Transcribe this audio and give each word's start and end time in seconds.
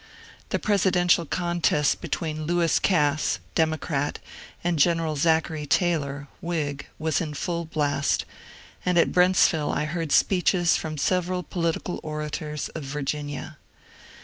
The 0.49 0.57
presidential 0.57 1.27
contest 1.27 2.01
between 2.01 2.47
Lewis 2.47 2.79
Cass 2.79 3.37
(Democrat) 3.53 4.17
and 4.63 4.79
General 4.79 5.15
Zachary 5.15 5.67
Taylor 5.67 6.27
(Whig) 6.41 6.87
was 6.97 7.21
in 7.21 7.35
full 7.35 7.65
blast, 7.65 8.25
and 8.83 8.97
at 8.97 9.11
Brentsville 9.11 9.71
I 9.71 9.85
heard 9.85 10.11
speeches 10.11 10.75
from 10.75 10.97
several 10.97 11.43
political 11.43 11.99
orators 12.01 12.67
of 12.69 12.81
Virginia. 12.83 13.59